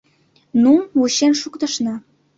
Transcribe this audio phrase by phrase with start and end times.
[0.63, 1.95] —Ну, вучен шуктышна!